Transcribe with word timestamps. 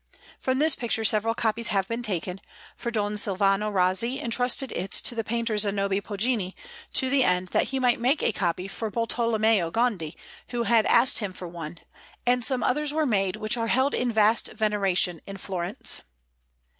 From 0.39 0.57
this 0.57 0.73
picture 0.73 1.03
several 1.03 1.35
copies 1.35 1.67
have 1.67 1.87
been 1.87 2.01
taken, 2.01 2.41
for 2.75 2.89
Don 2.89 3.17
Silvano 3.17 3.69
Razzi 3.71 4.19
entrusted 4.19 4.71
it 4.71 4.89
to 4.91 5.13
the 5.13 5.23
painter 5.23 5.55
Zanobi 5.59 6.01
Poggini, 6.01 6.55
to 6.93 7.07
the 7.07 7.23
end 7.23 7.49
that 7.49 7.65
he 7.65 7.77
might 7.79 7.99
make 7.99 8.23
a 8.23 8.31
copy 8.31 8.67
for 8.67 8.89
Bartolommeo 8.89 9.69
Gondi, 9.71 10.17
who 10.49 10.63
had 10.63 10.87
asked 10.87 11.19
him 11.19 11.33
for 11.33 11.47
one, 11.47 11.77
and 12.25 12.43
some 12.43 12.63
others 12.63 12.91
were 12.91 13.05
made, 13.05 13.35
which 13.35 13.57
are 13.57 13.67
held 13.67 13.93
in 13.93 14.11
vast 14.11 14.51
veneration 14.53 15.21
in 15.27 15.37
Florence. 15.37 16.01